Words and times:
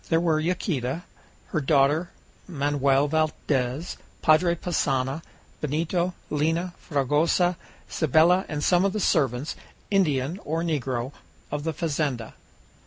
There 0.09 0.19
were 0.19 0.39
Yaquita, 0.39 1.03
her 1.49 1.61
daughter, 1.61 2.09
Manoel 2.47 3.07
Valdez, 3.07 3.97
Padre 4.23 4.55
Passanha, 4.55 5.21
Benito, 5.61 6.15
Lina, 6.31 6.73
Fragoso, 6.79 7.55
Cybele, 7.87 8.43
and 8.49 8.63
some 8.63 8.83
of 8.83 8.93
the 8.93 8.99
servants, 8.99 9.55
Indian 9.91 10.39
or 10.43 10.63
negro, 10.63 11.11
of 11.51 11.65
the 11.65 11.71
fazenda. 11.73 12.33